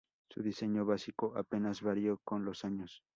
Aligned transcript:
Su 0.31 0.41
diseño 0.41 0.83
básico 0.83 1.37
apenas 1.37 1.83
varió 1.83 2.19
con 2.23 2.43
los 2.43 2.65
años. 2.65 3.03